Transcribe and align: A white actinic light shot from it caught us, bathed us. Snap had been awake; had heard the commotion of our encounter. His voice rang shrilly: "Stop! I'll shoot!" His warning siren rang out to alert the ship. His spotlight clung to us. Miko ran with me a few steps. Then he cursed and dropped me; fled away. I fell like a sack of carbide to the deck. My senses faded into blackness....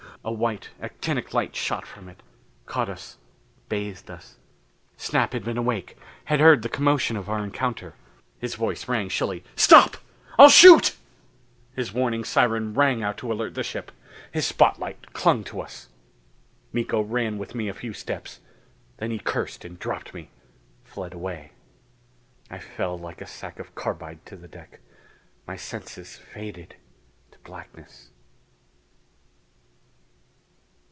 A 0.23 0.31
white 0.31 0.69
actinic 0.79 1.33
light 1.33 1.55
shot 1.55 1.83
from 1.87 2.07
it 2.07 2.21
caught 2.67 2.89
us, 2.89 3.17
bathed 3.69 4.11
us. 4.11 4.37
Snap 4.95 5.33
had 5.33 5.43
been 5.43 5.57
awake; 5.57 5.97
had 6.25 6.39
heard 6.39 6.61
the 6.61 6.69
commotion 6.69 7.17
of 7.17 7.27
our 7.27 7.43
encounter. 7.43 7.95
His 8.37 8.53
voice 8.53 8.87
rang 8.87 9.09
shrilly: 9.09 9.43
"Stop! 9.55 9.97
I'll 10.37 10.51
shoot!" 10.51 10.95
His 11.75 11.91
warning 11.91 12.23
siren 12.23 12.75
rang 12.75 13.01
out 13.01 13.17
to 13.17 13.33
alert 13.33 13.55
the 13.55 13.63
ship. 13.63 13.91
His 14.31 14.45
spotlight 14.45 15.11
clung 15.13 15.43
to 15.45 15.59
us. 15.59 15.89
Miko 16.71 17.01
ran 17.01 17.39
with 17.39 17.55
me 17.55 17.67
a 17.67 17.73
few 17.73 17.91
steps. 17.91 18.41
Then 18.97 19.09
he 19.09 19.17
cursed 19.17 19.65
and 19.65 19.79
dropped 19.79 20.13
me; 20.13 20.29
fled 20.83 21.15
away. 21.15 21.51
I 22.47 22.59
fell 22.59 22.95
like 22.95 23.21
a 23.21 23.25
sack 23.25 23.57
of 23.57 23.73
carbide 23.73 24.23
to 24.27 24.35
the 24.35 24.47
deck. 24.47 24.81
My 25.47 25.55
senses 25.55 26.15
faded 26.15 26.75
into 27.25 27.39
blackness.... 27.43 28.11